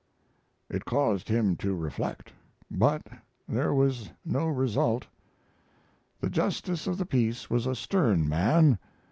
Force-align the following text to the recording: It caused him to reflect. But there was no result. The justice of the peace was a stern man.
It 0.67 0.83
caused 0.83 1.29
him 1.29 1.55
to 1.57 1.75
reflect. 1.75 2.33
But 2.71 3.03
there 3.47 3.71
was 3.71 4.09
no 4.25 4.47
result. 4.47 5.05
The 6.19 6.29
justice 6.31 6.87
of 6.87 6.97
the 6.97 7.05
peace 7.05 7.51
was 7.51 7.67
a 7.67 7.75
stern 7.75 8.27
man. 8.27 8.79